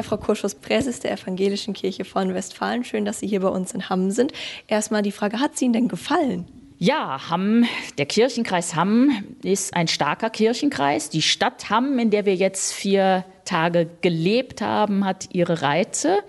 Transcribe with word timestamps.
Ja, 0.00 0.04
Frau 0.04 0.16
Kurschus-Präses 0.16 1.00
der 1.00 1.12
Evangelischen 1.12 1.74
Kirche 1.74 2.06
von 2.06 2.32
Westfalen, 2.32 2.84
schön, 2.84 3.04
dass 3.04 3.20
Sie 3.20 3.26
hier 3.26 3.40
bei 3.40 3.48
uns 3.48 3.74
in 3.74 3.90
Hamm 3.90 4.10
sind. 4.10 4.32
Erstmal 4.66 5.02
die 5.02 5.12
Frage, 5.12 5.40
hat 5.40 5.56
es 5.56 5.60
Ihnen 5.60 5.74
denn 5.74 5.88
gefallen? 5.88 6.46
Ja, 6.78 7.28
Hamm, 7.28 7.66
der 7.98 8.06
Kirchenkreis 8.06 8.74
Hamm 8.74 9.10
ist 9.42 9.74
ein 9.74 9.88
starker 9.88 10.30
Kirchenkreis. 10.30 11.10
Die 11.10 11.20
Stadt 11.20 11.68
Hamm, 11.68 11.98
in 11.98 12.08
der 12.08 12.24
wir 12.24 12.34
jetzt 12.34 12.72
vier 12.72 13.26
Tage 13.44 13.90
gelebt 14.00 14.62
haben, 14.62 15.04
hat 15.04 15.28
ihre 15.34 15.60
Reize. 15.60 16.20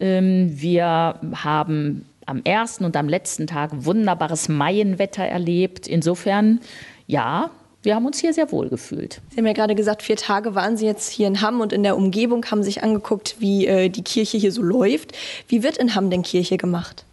Ähm, 0.00 0.60
wir 0.60 1.20
haben 1.36 2.06
am 2.26 2.42
ersten 2.42 2.84
und 2.84 2.96
am 2.96 3.08
letzten 3.08 3.46
Tag 3.46 3.70
wunderbares 3.72 4.48
Maienwetter 4.48 5.22
erlebt. 5.22 5.86
Insofern, 5.86 6.58
ja, 7.06 7.52
wir 7.84 7.94
haben 7.94 8.06
uns 8.06 8.18
hier 8.18 8.32
sehr 8.32 8.50
wohl 8.50 8.68
gefühlt. 8.68 9.20
Sie 9.30 9.38
haben 9.38 9.46
ja 9.46 9.52
gerade 9.52 9.74
gesagt, 9.74 10.02
vier 10.02 10.16
Tage 10.16 10.54
waren 10.54 10.76
Sie 10.76 10.86
jetzt 10.86 11.10
hier 11.10 11.26
in 11.26 11.40
Hamm 11.40 11.60
und 11.60 11.72
in 11.72 11.82
der 11.82 11.96
Umgebung, 11.96 12.44
haben 12.46 12.62
sich 12.62 12.82
angeguckt, 12.82 13.36
wie 13.38 13.66
äh, 13.66 13.88
die 13.88 14.02
Kirche 14.02 14.38
hier 14.38 14.52
so 14.52 14.62
läuft. 14.62 15.12
Wie 15.48 15.62
wird 15.62 15.76
in 15.76 15.94
Hamm 15.94 16.10
denn 16.10 16.22
Kirche 16.22 16.56
gemacht? 16.56 17.04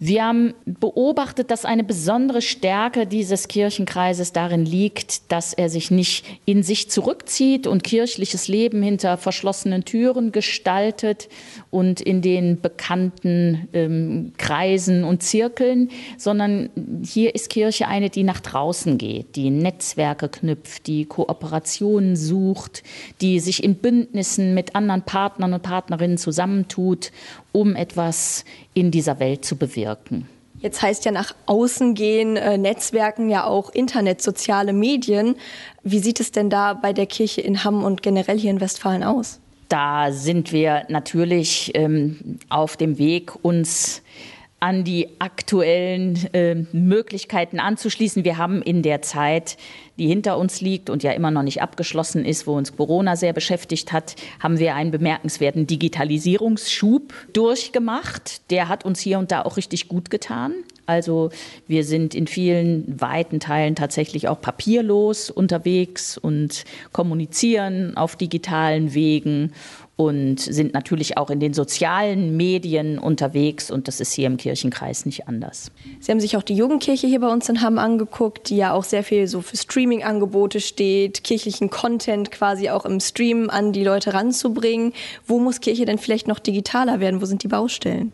Wir 0.00 0.24
haben 0.24 0.54
beobachtet, 0.64 1.50
dass 1.50 1.64
eine 1.64 1.82
besondere 1.82 2.40
Stärke 2.40 3.06
dieses 3.06 3.48
Kirchenkreises 3.48 4.32
darin 4.32 4.64
liegt, 4.64 5.32
dass 5.32 5.52
er 5.52 5.68
sich 5.68 5.90
nicht 5.90 6.24
in 6.44 6.62
sich 6.62 6.88
zurückzieht 6.88 7.66
und 7.66 7.82
kirchliches 7.82 8.46
Leben 8.46 8.80
hinter 8.80 9.16
verschlossenen 9.16 9.84
Türen 9.84 10.30
gestaltet 10.30 11.28
und 11.70 12.00
in 12.00 12.22
den 12.22 12.60
bekannten 12.60 13.68
ähm, 13.72 14.32
Kreisen 14.38 15.02
und 15.02 15.24
Zirkeln, 15.24 15.90
sondern 16.16 16.70
hier 17.04 17.34
ist 17.34 17.50
Kirche 17.50 17.88
eine, 17.88 18.08
die 18.08 18.22
nach 18.22 18.40
draußen 18.40 18.98
geht, 18.98 19.34
die 19.34 19.50
Netzwerke 19.50 20.28
knüpft, 20.28 20.86
die 20.86 21.06
Kooperationen 21.06 22.14
sucht, 22.14 22.84
die 23.20 23.40
sich 23.40 23.64
in 23.64 23.74
Bündnissen 23.74 24.54
mit 24.54 24.76
anderen 24.76 25.02
Partnern 25.02 25.54
und 25.54 25.62
Partnerinnen 25.62 26.18
zusammentut 26.18 27.10
um 27.52 27.74
etwas 27.74 28.44
in 28.74 28.90
dieser 28.90 29.18
Welt 29.18 29.44
zu 29.44 29.56
bewirken. 29.56 29.87
Jetzt 30.60 30.82
heißt 30.82 31.04
ja 31.04 31.12
nach 31.12 31.34
außen 31.46 31.94
gehen, 31.94 32.36
äh, 32.36 32.58
Netzwerken 32.58 33.30
ja 33.30 33.44
auch 33.44 33.70
Internet, 33.70 34.22
soziale 34.22 34.72
Medien. 34.72 35.36
Wie 35.84 36.00
sieht 36.00 36.18
es 36.18 36.32
denn 36.32 36.50
da 36.50 36.74
bei 36.74 36.92
der 36.92 37.06
Kirche 37.06 37.40
in 37.40 37.62
Hamm 37.62 37.84
und 37.84 38.02
generell 38.02 38.38
hier 38.38 38.50
in 38.50 38.60
Westfalen 38.60 39.04
aus? 39.04 39.40
Da 39.68 40.10
sind 40.10 40.50
wir 40.50 40.84
natürlich 40.88 41.72
ähm, 41.74 42.38
auf 42.48 42.76
dem 42.76 42.98
Weg, 42.98 43.44
uns 43.44 44.02
an 44.60 44.82
die 44.82 45.08
aktuellen 45.20 46.16
äh, 46.34 46.56
Möglichkeiten 46.72 47.60
anzuschließen. 47.60 48.24
Wir 48.24 48.38
haben 48.38 48.60
in 48.60 48.82
der 48.82 49.02
Zeit, 49.02 49.56
die 49.98 50.08
hinter 50.08 50.36
uns 50.36 50.60
liegt 50.60 50.90
und 50.90 51.02
ja 51.02 51.12
immer 51.12 51.30
noch 51.30 51.42
nicht 51.42 51.62
abgeschlossen 51.62 52.24
ist, 52.24 52.46
wo 52.46 52.56
uns 52.56 52.76
Corona 52.76 53.14
sehr 53.16 53.32
beschäftigt 53.32 53.92
hat, 53.92 54.16
haben 54.40 54.58
wir 54.58 54.74
einen 54.74 54.90
bemerkenswerten 54.90 55.66
Digitalisierungsschub 55.66 57.14
durchgemacht. 57.32 58.50
Der 58.50 58.68
hat 58.68 58.84
uns 58.84 59.00
hier 59.00 59.18
und 59.18 59.30
da 59.30 59.42
auch 59.42 59.56
richtig 59.56 59.88
gut 59.88 60.10
getan. 60.10 60.54
Also 60.88 61.28
wir 61.66 61.84
sind 61.84 62.14
in 62.14 62.26
vielen 62.26 62.98
weiten 62.98 63.40
Teilen 63.40 63.76
tatsächlich 63.76 64.26
auch 64.26 64.40
papierlos 64.40 65.28
unterwegs 65.28 66.16
und 66.16 66.64
kommunizieren 66.92 67.94
auf 67.98 68.16
digitalen 68.16 68.94
Wegen 68.94 69.52
und 69.96 70.40
sind 70.40 70.72
natürlich 70.72 71.18
auch 71.18 71.28
in 71.28 71.40
den 71.40 71.52
sozialen 71.52 72.38
Medien 72.38 72.98
unterwegs 72.98 73.70
und 73.70 73.86
das 73.86 74.00
ist 74.00 74.14
hier 74.14 74.28
im 74.28 74.38
Kirchenkreis 74.38 75.04
nicht 75.04 75.28
anders. 75.28 75.70
Sie 76.00 76.10
haben 76.10 76.20
sich 76.20 76.38
auch 76.38 76.42
die 76.42 76.54
Jugendkirche 76.54 77.06
hier 77.06 77.20
bei 77.20 77.28
uns 77.28 77.50
in 77.50 77.60
Hamm 77.60 77.76
angeguckt, 77.76 78.48
die 78.48 78.56
ja 78.56 78.72
auch 78.72 78.84
sehr 78.84 79.04
viel 79.04 79.26
so 79.26 79.42
für 79.42 79.58
Streaming-Angebote 79.58 80.60
steht, 80.60 81.22
kirchlichen 81.22 81.68
Content 81.68 82.30
quasi 82.30 82.70
auch 82.70 82.86
im 82.86 83.00
Stream 83.00 83.50
an 83.50 83.74
die 83.74 83.84
Leute 83.84 84.14
ranzubringen. 84.14 84.94
Wo 85.26 85.38
muss 85.38 85.60
Kirche 85.60 85.84
denn 85.84 85.98
vielleicht 85.98 86.28
noch 86.28 86.38
digitaler 86.38 86.98
werden? 86.98 87.20
Wo 87.20 87.26
sind 87.26 87.42
die 87.42 87.48
Baustellen? 87.48 88.12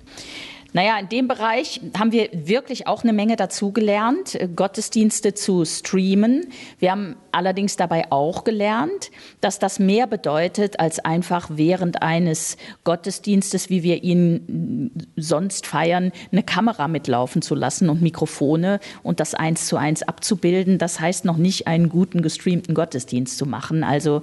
Naja, 0.74 0.98
in 0.98 1.08
dem 1.08 1.28
Bereich 1.28 1.80
haben 1.96 2.10
wir 2.10 2.28
wirklich 2.32 2.88
auch 2.88 3.04
eine 3.04 3.12
Menge 3.12 3.36
dazugelernt, 3.36 4.34
äh, 4.34 4.48
Gottesdienste 4.48 5.32
zu 5.32 5.64
streamen. 5.64 6.48
Wir 6.80 6.90
haben 6.90 7.14
allerdings 7.30 7.76
dabei 7.76 8.10
auch 8.10 8.42
gelernt, 8.42 9.12
dass 9.40 9.60
das 9.60 9.78
mehr 9.78 10.08
bedeutet, 10.08 10.80
als 10.80 10.98
einfach 10.98 11.48
während 11.52 12.02
eines 12.02 12.56
Gottesdienstes, 12.82 13.70
wie 13.70 13.84
wir 13.84 14.02
ihn 14.02 14.90
sonst 15.14 15.64
feiern, 15.64 16.10
eine 16.32 16.42
Kamera 16.42 16.88
mitlaufen 16.88 17.40
zu 17.40 17.54
lassen 17.54 17.88
und 17.88 18.02
Mikrofone 18.02 18.80
und 19.04 19.20
das 19.20 19.34
eins 19.34 19.68
zu 19.68 19.76
eins 19.76 20.02
abzubilden. 20.02 20.78
Das 20.78 20.98
heißt 20.98 21.24
noch 21.24 21.36
nicht, 21.36 21.68
einen 21.68 21.88
guten 21.88 22.20
gestreamten 22.20 22.74
Gottesdienst 22.74 23.38
zu 23.38 23.46
machen. 23.46 23.84
Also 23.84 24.22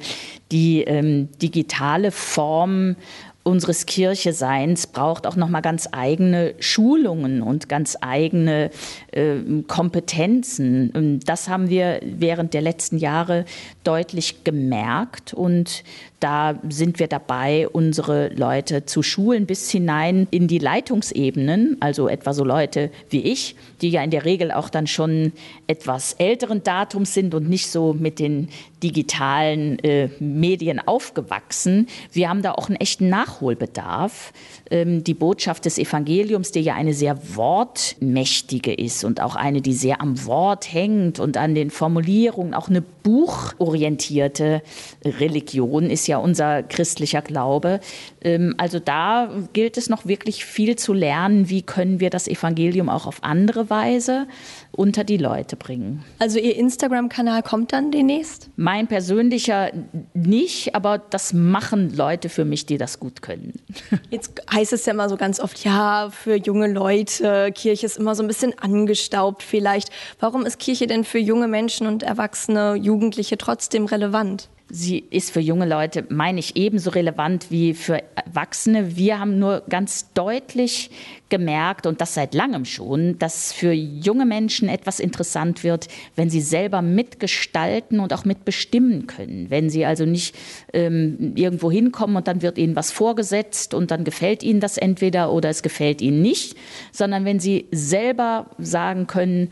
die 0.52 0.82
ähm, 0.82 1.30
digitale 1.42 2.12
Form 2.12 2.98
unseres 3.44 3.86
Kircheseins 3.86 4.88
braucht 4.88 5.26
auch 5.26 5.36
noch 5.36 5.50
mal 5.50 5.62
ganz 5.62 5.90
eigene 5.92 6.54
Schulungen 6.60 7.42
und 7.42 7.70
ganz 7.70 7.98
eigene 8.02 8.70
äh, 9.12 9.38
Kompetenzen. 9.68 10.92
Und 10.92 11.22
das 11.30 11.50
haben 11.50 11.70
wir 11.70 12.00
während 12.04 12.54
der 12.54 12.62
letzten 12.62 12.98
Jahre 12.98 13.46
deutlich 13.84 14.44
gemerkt 14.44 15.34
und 15.34 15.84
da 16.22 16.60
sind 16.70 17.00
wir 17.00 17.08
dabei, 17.08 17.68
unsere 17.68 18.30
Leute 18.30 18.86
zu 18.86 19.02
schulen 19.02 19.48
bis 19.48 19.72
hinein 19.72 20.28
in 20.30 20.48
die 20.48 20.60
Leitungsebenen, 20.60 21.78
also 21.80 22.08
etwa 22.08 22.34
so 22.34 22.44
Leute 22.44 22.92
wie 23.10 23.22
ich, 23.22 23.56
die 23.82 23.90
ja 23.90 24.04
in 24.04 24.12
der 24.12 24.24
Regel 24.24 24.52
auch 24.52 24.70
dann 24.70 24.86
schon 24.86 25.34
etwas 25.66 26.14
älteren 26.14 26.64
Datums 26.64 27.16
sind 27.16 27.34
und 27.34 27.50
nicht 27.50 27.68
so 27.68 27.94
mit 27.94 28.20
den 28.20 28.50
digitalen 28.84 29.80
äh, 29.80 30.10
Medien 30.20 30.80
aufgewachsen. 30.80 31.88
Wir 32.12 32.30
haben 32.30 32.42
da 32.42 32.54
auch 32.54 32.68
einen 32.68 32.78
echten 32.78 33.10
Nachholbedarf. 33.10 34.34
Ähm, 34.70 35.04
die 35.04 35.14
Botschaft 35.14 35.66
des 35.66 35.78
Evangeliums, 35.78 36.52
die 36.52 36.62
ja 36.62 36.76
eine 36.76 36.94
sehr 36.94 37.18
wortmächtige 37.36 38.74
ist 38.74 39.04
und 39.04 39.22
auch 39.22 39.36
eine, 39.36 39.62
die 39.62 39.74
sehr 39.74 40.02
am 40.02 40.26
Wort 40.26 40.72
hängt 40.72 41.20
und 41.20 41.38
an 41.38 41.56
den 41.56 41.70
Formulierungen, 41.70 42.54
auch 42.54 42.70
eine 42.70 42.82
buchorientierte 42.82 44.62
Religion 45.04 45.90
ist 45.90 46.08
ja 46.08 46.11
unser 46.18 46.64
christlicher 46.64 47.22
Glaube. 47.22 47.80
Ähm, 48.22 48.56
also 48.58 48.80
da 48.80 49.30
gilt 49.54 49.78
es 49.78 49.90
noch 49.90 50.06
wirklich 50.06 50.46
viel 50.46 50.76
zu 50.76 50.94
lernen, 50.94 51.50
wie 51.50 51.62
können 51.62 52.00
wir 52.00 52.10
das 52.10 52.28
Evangelium 52.28 52.90
auch 52.90 53.06
auf 53.06 53.24
andere 53.24 53.70
Weise 53.70 54.28
unter 54.72 55.04
die 55.04 55.18
Leute 55.18 55.56
bringen. 55.56 56.04
Also 56.20 56.40
Ihr 56.40 56.56
Instagram-Kanal 56.56 57.44
kommt 57.44 57.74
dann 57.74 57.92
demnächst? 57.92 58.50
Mein 58.56 58.88
persönlicher 58.88 59.72
nicht, 60.14 60.76
aber 60.76 60.98
das 60.98 61.34
machen 61.34 61.96
Leute 61.96 62.30
für 62.30 62.46
mich, 62.46 62.66
die 62.66 62.78
das 62.78 63.00
gut 63.00 63.22
können. 63.22 63.54
Jetzt 64.10 64.42
heißt 64.54 64.74
es 64.74 64.86
ja 64.86 64.94
immer 64.94 65.10
so 65.10 65.18
ganz 65.18 65.40
oft, 65.40 65.64
ja, 65.64 66.10
für 66.12 66.36
junge 66.36 66.72
Leute, 66.72 67.52
Kirche 67.54 67.86
ist 67.86 67.98
immer 67.98 68.16
so 68.16 68.24
ein 68.24 68.28
bisschen 68.28 68.58
angestaubt 68.60 69.44
vielleicht. 69.44 69.90
Warum 70.20 70.46
ist 70.46 70.60
Kirche 70.60 70.88
denn 70.88 71.04
für 71.04 71.20
junge 71.20 71.48
Menschen 71.48 71.88
und 71.88 72.04
Erwachsene, 72.04 72.76
Jugendliche 72.76 73.38
trotzdem 73.38 73.86
relevant? 73.86 74.50
Sie 74.74 75.00
ist 75.10 75.32
für 75.32 75.42
junge 75.42 75.68
Leute, 75.68 76.06
meine 76.08 76.40
ich, 76.40 76.56
ebenso 76.56 76.92
relevant 76.92 77.52
wie 77.52 77.74
für 77.74 78.02
Erwachsene. 78.16 78.96
Wir 78.96 79.20
haben 79.20 79.38
nur 79.38 79.64
ganz 79.68 80.14
deutlich 80.14 80.92
gemerkt, 81.28 81.86
und 81.86 82.00
das 82.00 82.14
seit 82.14 82.34
langem 82.34 82.64
schon, 82.64 83.20
dass 83.20 83.52
für 83.52 83.74
junge 83.74 84.26
Menschen 84.26 84.70
etwas 84.70 85.02
interessant 85.02 85.66
wird, 85.66 85.90
wenn 86.16 86.30
sie 86.30 86.40
selber 86.40 86.82
mitgestalten 86.82 88.00
und 88.00 88.14
auch 88.14 88.24
mitbestimmen 88.24 89.08
können. 89.08 89.50
Wenn 89.50 89.70
sie 89.70 89.86
also 89.86 90.06
nicht 90.06 90.36
ähm, 90.72 91.34
irgendwo 91.36 91.70
hinkommen 91.70 92.16
und 92.16 92.30
dann 92.30 92.42
wird 92.42 92.58
ihnen 92.58 92.78
was 92.78 92.92
vorgesetzt 92.92 93.74
und 93.74 93.92
dann 93.92 94.06
gefällt 94.06 94.42
ihnen 94.42 94.62
das 94.62 94.78
entweder 94.78 95.34
oder 95.34 95.50
es 95.50 95.64
gefällt 95.64 96.02
ihnen 96.02 96.22
nicht, 96.22 96.56
sondern 96.94 97.26
wenn 97.26 97.42
sie 97.42 97.66
selber 97.72 98.52
sagen 98.58 99.06
können, 99.08 99.50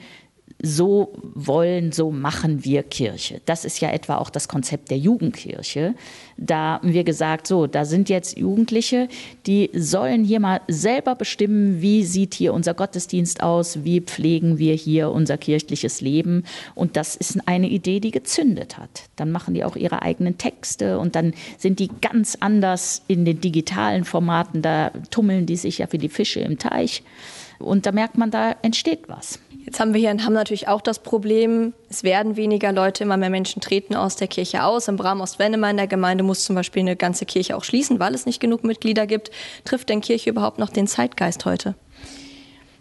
so 0.62 1.14
wollen, 1.22 1.92
so 1.92 2.12
machen 2.12 2.66
wir 2.66 2.84
Kirche. 2.84 3.42
Das 3.46 3.64
ist 3.64 3.80
ja 3.80 3.92
etwa 3.92 4.18
auch 4.18 4.30
das 4.30 4.48
Konzept 4.48 4.92
der 4.92 4.98
Jugendkirche. 4.98 5.96
Da 6.42 6.80
haben 6.80 6.94
wir 6.94 7.04
gesagt, 7.04 7.48
so, 7.48 7.68
da 7.68 7.84
sind 7.84 8.08
jetzt 8.08 8.38
Jugendliche, 8.38 9.10
die 9.46 9.70
sollen 9.74 10.24
hier 10.24 10.40
mal 10.40 10.62
selber 10.70 11.16
bestimmen, 11.16 11.82
wie 11.82 12.06
sieht 12.06 12.34
hier 12.34 12.54
unser 12.54 12.74
Gottesdienst 12.74 13.44
aus, 13.44 13.84
wie 13.84 14.00
pflegen 14.00 14.58
wir 14.58 14.74
hier 14.74 15.12
unser 15.12 15.38
kirchliches 15.38 16.00
Leben. 16.00 16.46
Und 16.76 16.96
das 16.96 17.18
ist 17.18 17.46
eine 17.46 17.68
Idee, 17.68 18.00
die 18.00 18.12
gezündet 18.12 18.78
hat. 18.78 19.04
Dann 19.18 19.32
machen 19.32 19.54
die 19.54 19.66
auch 19.66 19.76
ihre 19.76 20.02
eigenen 20.02 20.38
Texte 20.38 20.98
und 20.98 21.16
dann 21.16 21.34
sind 21.58 21.80
die 21.80 21.90
ganz 22.00 22.38
anders 22.40 23.02
in 23.08 23.26
den 23.26 23.42
digitalen 23.42 24.06
Formaten. 24.06 24.62
Da 24.62 24.92
tummeln 25.12 25.46
die 25.46 25.58
sich 25.58 25.80
ja 25.80 25.92
wie 25.92 25.98
die 25.98 26.08
Fische 26.08 26.40
im 26.40 26.58
Teich. 26.58 27.04
Und 27.60 27.86
da 27.86 27.92
merkt 27.92 28.18
man, 28.18 28.32
da 28.32 28.56
entsteht 28.62 29.10
was. 29.10 29.40
Jetzt 29.66 29.80
haben 29.80 29.94
wir 29.94 30.00
hier 30.00 30.12
in 30.12 30.26
Hamm 30.26 30.34
natürlich 30.34 30.68
auch 30.68 30.82
das 30.82 31.00
Problem, 31.00 31.74
es 31.90 32.04
werden 32.04 32.38
weniger 32.38 32.72
Leute, 32.72 33.04
immer 33.04 33.18
mehr 33.18 33.30
Menschen 33.30 33.62
treten 33.62 33.96
aus 33.96 34.16
der 34.16 34.28
Kirche 34.28 34.64
aus. 34.64 34.88
Im 34.88 34.96
Bram 34.96 35.22
Ostwendemer 35.22 35.70
in 35.70 35.78
der 35.78 35.88
Gemeinde 35.88 36.24
muss 36.30 36.46
zum 36.46 36.56
Beispiel 36.56 36.82
eine 36.82 36.96
ganze 36.96 37.26
Kirche 37.26 37.58
auch 37.58 37.64
schließen, 37.64 38.00
weil 38.00 38.14
es 38.14 38.28
nicht 38.28 38.40
genug 38.40 38.64
Mitglieder 38.64 39.08
gibt. 39.08 39.32
Trifft 39.66 39.90
denn 39.90 40.00
Kirche 40.00 40.30
überhaupt 40.30 40.60
noch 40.60 40.70
den 40.70 40.86
Zeitgeist 40.86 41.44
heute? 41.46 41.74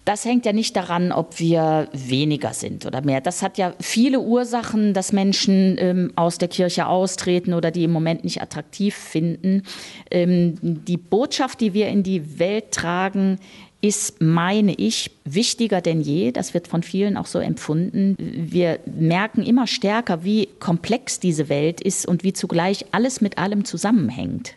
Das 0.05 0.25
hängt 0.25 0.47
ja 0.47 0.53
nicht 0.53 0.77
daran, 0.77 1.13
ob 1.13 1.39
wir 1.39 1.89
weniger 1.93 2.55
sind 2.55 2.87
oder 2.87 3.03
mehr. 3.03 3.21
Das 3.21 3.43
hat 3.43 3.59
ja 3.59 3.75
viele 3.79 4.21
Ursachen, 4.21 4.95
dass 4.95 5.13
Menschen 5.13 5.77
ähm, 5.79 6.13
aus 6.17 6.39
der 6.39 6.49
Kirche 6.49 6.87
austreten 6.87 7.53
oder 7.53 7.71
die 7.71 7.85
im 7.85 7.91
Moment 7.91 8.25
nicht 8.25 8.41
attraktiv 8.41 8.95
finden. 8.95 9.65
Ähm, 10.11 10.55
die 10.63 10.97
Botschaft, 10.97 11.61
die 11.61 11.75
wir 11.75 11.89
in 11.89 12.03
die 12.03 12.39
Welt 12.39 12.71
tragen, 12.73 13.39
ist, 13.81 14.21
meine 14.21 14.75
ich, 14.75 15.13
wichtiger 15.25 15.81
denn 15.81 16.01
je. 16.01 16.33
Das 16.33 16.53
wird 16.53 16.67
von 16.67 16.83
vielen 16.83 17.17
auch 17.17 17.27
so 17.27 17.39
empfunden. 17.39 18.17
Wir 18.19 18.81
merken 18.87 19.43
immer 19.43 19.67
stärker, 19.67 20.25
wie 20.25 20.49
komplex 20.59 21.21
diese 21.21 21.49
Welt 21.49 21.81
ist 21.81 22.07
und 22.07 22.25
wie 22.25 22.33
zugleich 22.33 22.87
alles 22.91 23.21
mit 23.21 23.39
allem 23.39 23.65
zusammenhängt. 23.65 24.55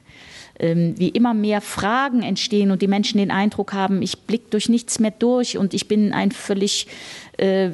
Ähm, 0.59 0.95
wie 0.97 1.09
immer 1.09 1.33
mehr 1.33 1.61
Fragen 1.61 2.23
entstehen 2.23 2.71
und 2.71 2.81
die 2.81 2.87
Menschen 2.87 3.19
den 3.19 3.31
Eindruck 3.31 3.73
haben, 3.73 4.01
ich 4.01 4.19
blicke 4.19 4.49
durch 4.49 4.69
nichts 4.69 4.99
mehr 4.99 5.11
durch 5.11 5.57
und 5.57 5.73
ich 5.73 5.87
bin 5.87 6.13
ein 6.13 6.31
völlig 6.31 6.87
äh, 7.37 7.69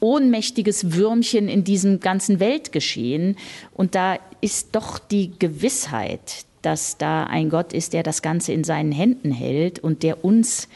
ohnmächtiges 0.00 0.94
Würmchen 0.94 1.48
in 1.48 1.62
diesem 1.62 2.00
ganzen 2.00 2.40
Weltgeschehen. 2.40 3.36
Und 3.74 3.94
da 3.94 4.18
ist 4.40 4.74
doch 4.74 4.98
die 4.98 5.32
Gewissheit, 5.38 6.44
dass 6.62 6.98
da 6.98 7.24
ein 7.24 7.50
Gott 7.50 7.72
ist, 7.72 7.92
der 7.92 8.02
das 8.02 8.22
Ganze 8.22 8.52
in 8.52 8.64
seinen 8.64 8.92
Händen 8.92 9.30
hält 9.30 9.78
und 9.78 10.02
der 10.02 10.24
uns 10.24 10.68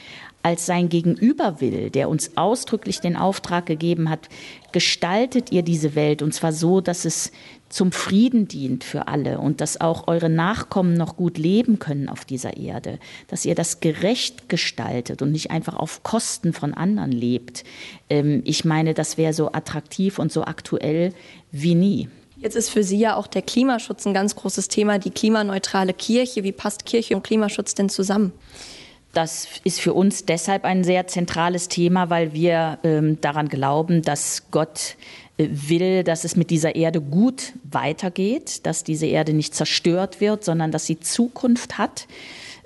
als 0.45 0.67
sein 0.67 0.91
Gegenüber 0.91 1.63
will, 1.63 1.89
der 1.89 2.11
uns 2.11 2.37
ausdrücklich 2.37 3.01
den 3.01 3.17
Auftrag 3.17 3.65
gegeben 3.65 4.11
hat, 4.11 4.29
gestaltet 4.73 5.51
ihr 5.53 5.63
diese 5.63 5.95
Welt 5.95 6.21
und 6.21 6.35
zwar 6.35 6.53
so, 6.53 6.83
dass 6.83 7.07
es 7.07 7.33
zum 7.71 7.93
Frieden 7.93 8.47
dient 8.47 8.85
für 8.85 9.09
alle 9.09 9.39
und 9.39 9.63
dass 9.63 9.81
auch 9.81 10.07
eure 10.07 10.29
Nachkommen 10.29 10.95
noch 10.95 11.17
gut 11.17 11.39
leben 11.39 11.79
können 11.79 12.11
auf 12.11 12.27
dieser 12.27 12.59
Erde, 12.59 12.99
dass 13.29 13.47
ihr 13.47 13.55
das 13.55 13.81
gerecht 13.81 14.51
gestaltet 14.51 15.23
und 15.23 15.33
nicht 15.33 15.51
einfach 15.51 15.77
auf 15.77 16.03
Kosten 16.03 16.53
von 16.53 16.75
anderen 16.75 17.11
lebt. 17.11 17.65
Ähm, 18.11 18.43
ich 18.45 18.67
meine, 18.67 18.93
das 18.93 19.17
wäre 19.17 19.33
so 19.33 19.51
attraktiv 19.51 20.19
und 20.19 20.31
so 20.31 20.45
aktuell 20.45 21.15
wie 21.53 21.75
nie. 21.75 22.09
Jetzt 22.37 22.57
ist 22.57 22.71
für 22.71 22.83
Sie 22.83 22.99
ja 22.99 23.17
auch 23.17 23.27
der 23.27 23.43
Klimaschutz 23.43 24.07
ein 24.07 24.15
ganz 24.15 24.35
großes 24.35 24.69
Thema, 24.69 24.99
die 24.99 25.11
klimaneutrale 25.11 25.95
Kirche. 25.95 26.43
Wie 26.45 26.53
passt 26.53 26.85
Kirche 26.85 27.15
und 27.17 27.23
Klimaschutz 27.23 27.75
denn 27.75 27.89
zusammen? 27.89 28.33
Das 29.13 29.47
ist 29.63 29.81
für 29.81 29.95
uns 29.95 30.25
deshalb 30.25 30.65
ein 30.65 30.83
sehr 30.83 31.07
zentrales 31.07 31.69
Thema, 31.69 32.11
weil 32.11 32.33
wir 32.33 32.79
ähm, 32.83 33.21
daran 33.21 33.49
glauben, 33.49 34.03
dass 34.03 34.51
Gott 34.51 34.97
äh, 35.39 35.47
will, 35.49 36.03
dass 36.03 36.25
es 36.25 36.35
mit 36.35 36.51
dieser 36.51 36.75
Erde 36.75 37.01
gut 37.01 37.53
weitergeht, 37.63 38.67
dass 38.67 38.83
diese 38.83 39.07
Erde 39.07 39.33
nicht 39.33 39.55
zerstört 39.55 40.21
wird, 40.21 40.45
sondern 40.45 40.73
dass 40.73 40.87
sie 40.87 40.99
Zukunft 40.99 41.79
hat 41.79 42.09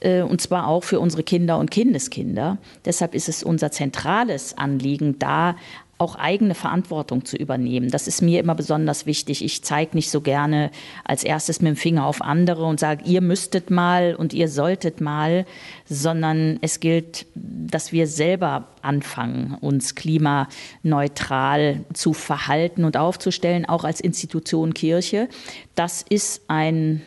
äh, 0.00 0.22
und 0.22 0.40
zwar 0.40 0.66
auch 0.68 0.84
für 0.84 1.00
unsere 1.00 1.22
Kinder 1.22 1.58
und 1.58 1.70
Kindeskinder. 1.70 2.58
Deshalb 2.84 3.14
ist 3.14 3.28
es 3.28 3.42
unser 3.42 3.70
zentrales 3.70 4.56
Anliegen, 4.56 5.18
da 5.18 5.56
auch 5.98 6.14
eigene 6.14 6.54
Verantwortung 6.54 7.24
zu 7.24 7.36
übernehmen. 7.36 7.90
Das 7.90 8.06
ist 8.06 8.22
mir 8.22 8.38
immer 8.38 8.54
besonders 8.54 9.04
wichtig. 9.04 9.44
Ich 9.44 9.64
zeige 9.64 9.96
nicht 9.96 10.10
so 10.10 10.20
gerne 10.20 10.70
als 11.04 11.24
erstes 11.24 11.60
mit 11.60 11.70
dem 11.70 11.76
Finger 11.76 12.06
auf 12.06 12.22
andere 12.22 12.64
und 12.64 12.78
sage, 12.78 13.04
ihr 13.04 13.20
müsstet 13.20 13.70
mal 13.70 14.14
und 14.14 14.32
ihr 14.32 14.48
solltet 14.48 15.00
mal, 15.00 15.44
sondern 15.86 16.58
es 16.60 16.78
gilt, 16.78 17.26
dass 17.34 17.90
wir 17.92 18.06
selber 18.06 18.68
anfangen, 18.80 19.56
uns 19.60 19.96
klimaneutral 19.96 21.84
zu 21.92 22.12
verhalten 22.12 22.84
und 22.84 22.96
aufzustellen, 22.96 23.66
auch 23.66 23.82
als 23.82 24.00
Institution 24.00 24.74
Kirche. 24.74 25.28
Das 25.74 26.04
ist 26.08 26.42
ein 26.46 27.02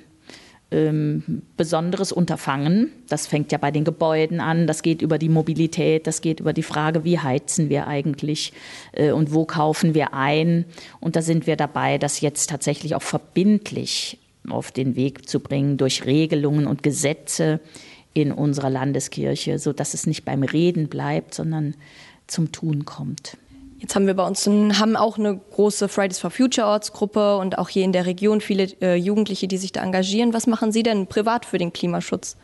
ähm, 0.71 1.41
besonderes 1.57 2.11
Unterfangen. 2.11 2.91
Das 3.09 3.27
fängt 3.27 3.51
ja 3.51 3.57
bei 3.57 3.71
den 3.71 3.83
Gebäuden 3.83 4.39
an, 4.39 4.67
das 4.67 4.81
geht 4.81 5.01
über 5.01 5.17
die 5.17 5.29
Mobilität, 5.29 6.07
das 6.07 6.21
geht 6.21 6.39
über 6.39 6.53
die 6.53 6.63
Frage, 6.63 7.03
wie 7.03 7.19
heizen 7.19 7.69
wir 7.69 7.87
eigentlich 7.87 8.53
äh, 8.93 9.11
und 9.11 9.33
wo 9.33 9.45
kaufen 9.45 9.93
wir 9.93 10.13
ein. 10.13 10.65
Und 10.99 11.15
da 11.15 11.21
sind 11.21 11.45
wir 11.45 11.57
dabei, 11.57 11.97
das 11.97 12.21
jetzt 12.21 12.49
tatsächlich 12.49 12.95
auch 12.95 13.01
verbindlich 13.01 14.17
auf 14.49 14.71
den 14.71 14.95
Weg 14.95 15.29
zu 15.29 15.39
bringen 15.39 15.77
durch 15.77 16.05
Regelungen 16.05 16.65
und 16.65 16.83
Gesetze 16.83 17.59
in 18.13 18.31
unserer 18.31 18.69
Landeskirche, 18.69 19.59
sodass 19.59 19.93
es 19.93 20.07
nicht 20.07 20.25
beim 20.25 20.43
Reden 20.43 20.87
bleibt, 20.87 21.33
sondern 21.33 21.75
zum 22.27 22.51
Tun 22.51 22.85
kommt. 22.85 23.37
Jetzt 23.81 23.95
haben 23.95 24.05
wir 24.05 24.13
bei 24.13 24.27
uns 24.27 24.45
haben 24.45 24.95
auch 24.95 25.17
eine 25.17 25.35
große 25.35 25.87
Fridays 25.87 26.19
for 26.19 26.29
Future 26.29 26.67
Ortsgruppe 26.67 27.37
und 27.37 27.57
auch 27.57 27.67
hier 27.67 27.83
in 27.83 27.91
der 27.91 28.05
Region 28.05 28.39
viele 28.39 28.65
äh, 28.79 28.95
Jugendliche, 28.95 29.47
die 29.47 29.57
sich 29.57 29.71
da 29.71 29.81
engagieren. 29.81 30.35
Was 30.35 30.45
machen 30.45 30.71
Sie 30.71 30.83
denn 30.83 31.07
privat 31.07 31.45
für 31.45 31.57
den 31.57 31.73
Klimaschutz? 31.73 32.37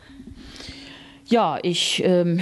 Ja, 1.30 1.58
ich 1.62 2.02
ähm, 2.06 2.40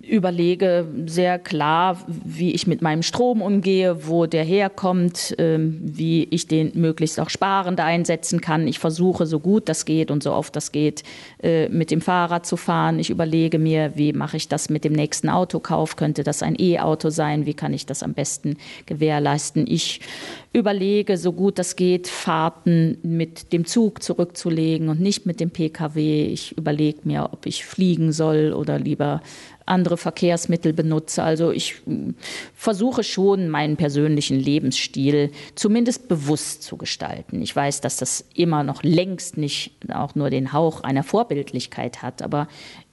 überlege 0.00 0.88
sehr 1.06 1.38
klar, 1.38 1.98
wie 2.06 2.50
ich 2.50 2.66
mit 2.66 2.82
meinem 2.82 3.02
Strom 3.02 3.40
umgehe, 3.40 4.08
wo 4.08 4.26
der 4.26 4.42
herkommt, 4.42 5.36
ähm, 5.38 5.80
wie 5.84 6.24
ich 6.24 6.48
den 6.48 6.72
möglichst 6.74 7.20
auch 7.20 7.30
sparend 7.30 7.78
einsetzen 7.78 8.40
kann. 8.40 8.66
Ich 8.66 8.80
versuche 8.80 9.26
so 9.26 9.38
gut 9.38 9.68
das 9.68 9.84
geht 9.84 10.10
und 10.10 10.24
so 10.24 10.32
oft 10.32 10.56
das 10.56 10.72
geht, 10.72 11.04
äh, 11.44 11.68
mit 11.68 11.92
dem 11.92 12.00
Fahrrad 12.00 12.44
zu 12.44 12.56
fahren. 12.56 12.98
Ich 12.98 13.08
überlege 13.08 13.60
mir, 13.60 13.92
wie 13.94 14.12
mache 14.12 14.36
ich 14.36 14.48
das 14.48 14.68
mit 14.68 14.82
dem 14.82 14.94
nächsten 14.94 15.28
Autokauf? 15.28 15.94
Könnte 15.94 16.24
das 16.24 16.42
ein 16.42 16.56
E-Auto 16.58 17.10
sein? 17.10 17.46
Wie 17.46 17.54
kann 17.54 17.72
ich 17.72 17.86
das 17.86 18.02
am 18.02 18.14
besten 18.14 18.56
gewährleisten? 18.86 19.64
Ich 19.68 20.00
überlege, 20.52 21.18
so 21.18 21.32
gut 21.32 21.60
das 21.60 21.76
geht, 21.76 22.08
Fahrten 22.08 22.98
mit 23.02 23.52
dem 23.52 23.64
Zug 23.64 24.02
zurückzulegen 24.02 24.88
und 24.88 25.00
nicht 25.00 25.24
mit 25.24 25.38
dem 25.38 25.50
Pkw. 25.50 26.26
Ich 26.26 26.58
überlege 26.58 27.00
mir, 27.04 27.30
ob 27.32 27.46
ich 27.46 27.64
fliegen 27.64 28.10
soll 28.12 28.23
oder 28.26 28.78
lieber 28.78 29.22
andere 29.66 29.96
Verkehrsmittel 29.96 30.72
benutze. 30.72 31.22
Also 31.22 31.50
ich 31.50 31.76
hm, 31.84 32.14
versuche 32.54 33.02
schon, 33.02 33.48
meinen 33.48 33.76
persönlichen 33.76 34.38
Lebensstil 34.38 35.30
zumindest 35.54 36.08
bewusst 36.08 36.62
zu 36.62 36.76
gestalten. 36.76 37.40
Ich 37.42 37.54
weiß, 37.54 37.80
dass 37.80 37.96
das 37.96 38.24
immer 38.34 38.62
noch 38.62 38.82
längst 38.82 39.36
nicht 39.36 39.72
auch 39.92 40.14
nur 40.14 40.30
den 40.30 40.52
Hauch 40.52 40.82
einer 40.82 41.02
Vorbildlichkeit 41.02 42.02
hat, 42.02 42.22
aber 42.22 42.48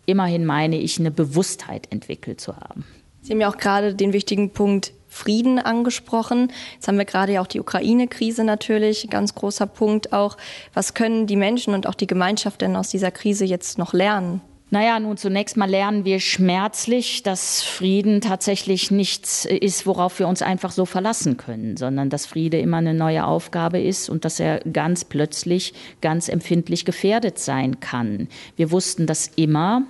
immerhin 0.06 0.46
meine 0.46 0.78
ich, 0.78 1.00
eine 1.00 1.12
Bewusstheit 1.12 1.92
entwickelt 1.92 2.42
zu 2.42 2.56
haben. 2.56 2.86
Sie 3.22 3.34
haben 3.34 3.42
ja 3.42 3.50
auch 3.50 3.58
gerade 3.58 3.94
den 3.94 4.14
wichtigen 4.14 4.52
Punkt 4.52 4.94
Frieden 5.08 5.60
angesprochen. 5.60 6.52
Jetzt 6.76 6.88
haben 6.88 6.98
wir 6.98 7.06
gerade 7.06 7.34
ja 7.34 7.42
auch 7.42 7.48
die 7.48 7.60
Ukraine-Krise 7.60 8.46
natürlich, 8.46 9.10
ganz 9.10 9.36
großer 9.36 9.68
Punkt 9.68 10.14
auch. 10.14 10.38
Was 10.74 10.94
können 10.94 11.28
die 11.28 11.36
Menschen 11.36 11.74
und 11.74 11.86
auch 11.86 11.96
die 11.96 12.08
Gemeinschaft 12.08 12.62
denn 12.62 12.78
aus 12.78 12.90
dieser 12.90 13.12
Krise 13.12 13.44
jetzt 13.44 13.78
noch 13.78 13.92
lernen? 13.92 14.42
Naja, 14.74 15.02
nun 15.02 15.18
zunächst 15.18 15.58
mal 15.58 15.70
lernen 15.70 16.06
wir 16.06 16.22
schmerzlich, 16.22 17.24
dass 17.24 17.62
Frieden 17.62 18.22
tatsächlich 18.22 18.90
nichts 18.90 19.44
ist, 19.44 19.86
worauf 19.86 20.18
wir 20.18 20.30
uns 20.30 20.42
einfach 20.42 20.72
so 20.72 20.86
verlassen 20.86 21.36
können, 21.36 21.76
sondern 21.76 22.10
dass 22.10 22.26
Friede 22.26 22.58
immer 22.58 22.78
eine 22.78 22.94
neue 22.94 23.26
Aufgabe 23.26 23.82
ist 23.82 24.10
und 24.10 24.24
dass 24.24 24.40
er 24.40 24.62
ganz 24.62 25.04
plötzlich 25.04 25.74
ganz 26.00 26.30
empfindlich 26.30 26.86
gefährdet 26.86 27.38
sein 27.38 27.82
kann. 27.82 28.30
Wir 28.56 28.72
wussten 28.72 29.08
das 29.08 29.28
immer 29.36 29.84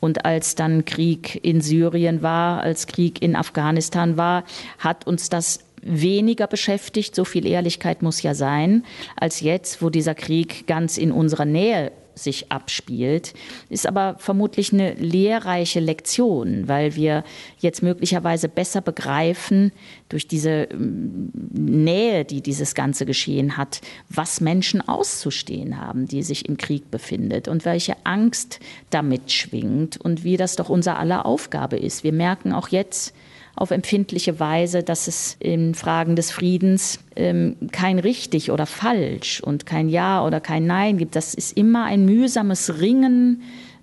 und 0.00 0.24
als 0.24 0.54
dann 0.54 0.86
Krieg 0.86 1.38
in 1.44 1.60
Syrien 1.60 2.22
war, 2.22 2.62
als 2.62 2.86
Krieg 2.86 3.20
in 3.20 3.36
Afghanistan 3.36 4.16
war, 4.16 4.44
hat 4.78 5.06
uns 5.06 5.28
das 5.28 5.60
weniger 5.82 6.46
beschäftigt, 6.46 7.14
so 7.14 7.26
viel 7.26 7.44
Ehrlichkeit 7.44 8.00
muss 8.00 8.22
ja 8.22 8.32
sein, 8.34 8.84
als 9.14 9.40
jetzt, 9.40 9.82
wo 9.82 9.90
dieser 9.90 10.14
Krieg 10.14 10.66
ganz 10.66 10.96
in 10.96 11.12
unserer 11.12 11.44
Nähe 11.44 11.92
sich 12.14 12.50
abspielt, 12.52 13.34
ist 13.68 13.86
aber 13.86 14.16
vermutlich 14.18 14.72
eine 14.72 14.94
lehrreiche 14.94 15.80
Lektion, 15.80 16.68
weil 16.68 16.94
wir 16.94 17.24
jetzt 17.58 17.82
möglicherweise 17.82 18.48
besser 18.48 18.80
begreifen 18.80 19.72
durch 20.08 20.28
diese 20.28 20.68
ähm, 20.70 21.30
Nähe, 21.52 22.24
die 22.24 22.40
dieses 22.42 22.74
ganze 22.74 23.06
Geschehen 23.06 23.56
hat, 23.56 23.80
was 24.08 24.40
Menschen 24.40 24.86
auszustehen 24.86 25.80
haben, 25.80 26.06
die 26.06 26.22
sich 26.22 26.48
im 26.48 26.56
Krieg 26.56 26.90
befindet 26.90 27.48
und 27.48 27.64
welche 27.64 27.96
Angst 28.04 28.60
damit 28.90 29.32
schwingt 29.32 29.96
und 29.96 30.24
wie 30.24 30.36
das 30.36 30.56
doch 30.56 30.68
unser 30.68 30.98
aller 30.98 31.26
Aufgabe 31.26 31.76
ist. 31.76 32.04
Wir 32.04 32.12
merken 32.12 32.52
auch 32.52 32.68
jetzt, 32.68 33.14
auf 33.54 33.70
empfindliche 33.70 34.40
Weise, 34.40 34.82
dass 34.82 35.08
es 35.08 35.36
in 35.38 35.74
Fragen 35.74 36.16
des 36.16 36.30
Friedens 36.30 37.00
ähm, 37.16 37.56
kein 37.70 37.98
richtig 37.98 38.50
oder 38.50 38.66
falsch 38.66 39.40
und 39.40 39.66
kein 39.66 39.88
Ja 39.88 40.24
oder 40.24 40.40
kein 40.40 40.66
Nein 40.66 40.98
gibt. 40.98 41.16
Das 41.16 41.34
ist 41.34 41.56
immer 41.56 41.84
ein 41.84 42.04
mühsames 42.04 42.80
Ringen 42.80 43.42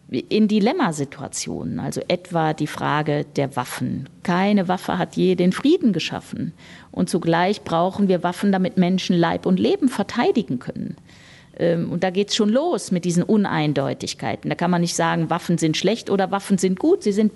in 0.09 0.47
Dilemmasituationen, 0.47 1.79
also 1.79 2.01
etwa 2.07 2.53
die 2.53 2.65
Frage 2.65 3.25
der 3.35 3.55
Waffen. 3.55 4.09
Keine 4.23 4.67
Waffe 4.67 4.97
hat 4.97 5.15
je 5.15 5.35
den 5.35 5.51
Frieden 5.51 5.93
geschaffen. 5.93 6.53
Und 6.91 7.11
zugleich 7.11 7.61
brauchen 7.61 8.07
wir 8.07 8.23
Waffen, 8.23 8.51
damit 8.51 8.77
Menschen 8.77 9.15
Leib 9.15 9.45
und 9.45 9.59
Leben 9.59 9.87
verteidigen 9.87 10.57
können. 10.57 10.95
Ähm, 11.59 11.91
und 11.91 12.03
da 12.03 12.09
geht 12.09 12.29
es 12.29 12.35
schon 12.35 12.49
los 12.49 12.89
mit 12.89 13.05
diesen 13.05 13.21
Uneindeutigkeiten. 13.21 14.49
Da 14.49 14.55
kann 14.55 14.71
man 14.71 14.81
nicht 14.81 14.95
sagen, 14.95 15.29
Waffen 15.29 15.59
sind 15.59 15.77
schlecht 15.77 16.09
oder 16.09 16.31
Waffen 16.31 16.57
sind 16.57 16.79
gut. 16.79 17.03
Sie 17.03 17.11
sind 17.11 17.31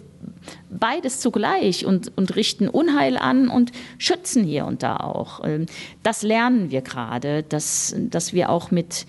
beides 0.70 1.20
zugleich 1.20 1.86
und, 1.86 2.12
und 2.18 2.36
richten 2.36 2.68
Unheil 2.68 3.18
an 3.18 3.50
und 3.50 3.72
schützen 3.98 4.44
hier 4.44 4.66
und 4.66 4.84
da 4.84 4.98
auch. 4.98 5.42
Ähm, 5.44 5.66
das 6.04 6.24
lernen 6.24 6.72
wir 6.72 6.82
gerade, 6.82 7.44
dass, 7.44 7.96
dass 7.98 8.34
wir 8.34 8.50
auch 8.50 8.72
mit, 8.72 9.06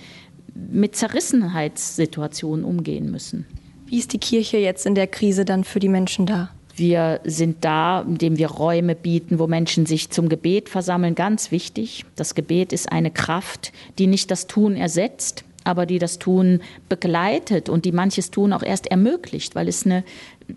mit 0.54 0.96
Zerrissenheitssituationen 0.96 2.64
umgehen 2.64 3.10
müssen. 3.10 3.46
Wie 3.86 3.98
ist 3.98 4.12
die 4.12 4.18
Kirche 4.18 4.58
jetzt 4.58 4.86
in 4.86 4.94
der 4.94 5.06
Krise 5.06 5.44
dann 5.44 5.64
für 5.64 5.80
die 5.80 5.88
Menschen 5.88 6.26
da? 6.26 6.50
Wir 6.76 7.20
sind 7.24 7.64
da, 7.64 8.00
indem 8.00 8.36
wir 8.36 8.48
Räume 8.48 8.96
bieten, 8.96 9.38
wo 9.38 9.46
Menschen 9.46 9.86
sich 9.86 10.10
zum 10.10 10.28
Gebet 10.28 10.68
versammeln. 10.68 11.14
Ganz 11.14 11.52
wichtig. 11.52 12.04
Das 12.16 12.34
Gebet 12.34 12.72
ist 12.72 12.90
eine 12.90 13.12
Kraft, 13.12 13.72
die 13.98 14.08
nicht 14.08 14.30
das 14.32 14.48
Tun 14.48 14.74
ersetzt, 14.74 15.44
aber 15.64 15.86
die 15.86 15.98
das 15.98 16.18
Tun 16.18 16.60
begleitet 16.88 17.68
und 17.68 17.84
die 17.84 17.92
manches 17.92 18.30
Tun 18.30 18.52
auch 18.52 18.62
erst 18.62 18.86
ermöglicht, 18.86 19.54
weil 19.54 19.68
es 19.68 19.84
eine 19.84 20.04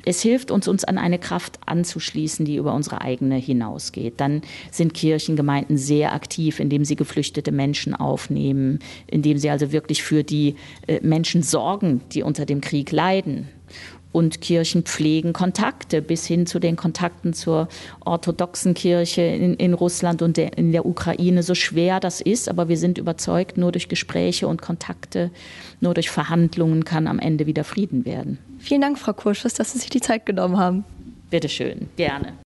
es 0.04 0.22
hilft 0.22 0.52
uns, 0.52 0.68
uns 0.68 0.84
an 0.84 0.98
eine 0.98 1.18
Kraft 1.18 1.60
anzuschließen, 1.66 2.46
die 2.46 2.58
über 2.58 2.74
unsere 2.74 3.02
eigene 3.02 3.36
hinausgeht. 3.36 4.16
Dann 4.20 4.42
sind 4.70 4.94
Kirchengemeinden 4.94 5.78
sehr 5.78 6.14
aktiv, 6.14 6.60
indem 6.60 6.84
sie 6.84 6.98
geflüchtete 6.98 7.54
Menschen 7.54 7.96
aufnehmen, 7.96 8.80
indem 9.08 9.38
sie 9.38 9.50
also 9.50 9.72
wirklich 9.72 10.04
für 10.04 10.24
die 10.24 10.56
äh, 10.88 11.00
Menschen 11.02 11.42
sorgen, 11.42 12.02
die 12.12 12.24
unter 12.24 12.46
dem 12.46 12.60
Krieg 12.60 12.92
leiden 12.92 13.48
und 14.12 14.42
Kirchen 14.42 14.84
pflegen 14.84 15.34
Kontakte 15.34 16.02
bis 16.02 16.26
hin 16.26 16.46
zu 16.46 16.60
den 16.60 16.76
Kontakten 16.76 17.34
zur 17.34 17.68
orthodoxen 18.00 18.74
Kirche 18.74 19.22
in, 19.22 19.54
in 19.56 19.74
Russland 19.74 20.22
und 20.22 20.38
der, 20.38 20.58
in 20.58 20.72
der 20.72 20.86
Ukraine, 20.86 21.44
so 21.44 21.56
schwer 21.56 22.00
das 22.00 22.22
ist. 22.22 22.50
Aber 22.50 22.70
wir 22.70 22.78
sind 22.78 22.98
überzeugt, 22.98 23.58
nur 23.58 23.72
durch 23.72 23.90
Gespräche 23.90 24.48
und 24.48 24.62
Kontakte, 24.62 25.32
nur 25.82 25.94
durch 25.94 26.10
Verhandlungen 26.10 26.86
kann 26.86 27.08
am 27.08 27.20
Ende 27.20 27.46
wieder 27.46 27.64
Frieden 27.64 28.06
werden. 28.06 28.40
Vielen 28.60 28.82
Dank, 28.82 28.98
Frau 28.98 29.14
Kurschus, 29.14 29.54
dass 29.54 29.74
Sie 29.74 29.80
sich 29.80 29.90
die 29.90 30.02
Zeit 30.02 30.26
genommen 30.26 30.58
haben. 30.58 30.84
Bitte 31.30 31.50
schön, 31.50 31.90
gerne. 31.98 32.34